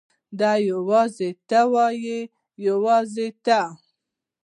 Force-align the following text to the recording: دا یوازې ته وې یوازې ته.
دا 0.39 0.51
یوازې 0.71 1.29
ته 1.49 1.59
وې 1.71 2.19
یوازې 2.67 3.27
ته. 3.45 3.61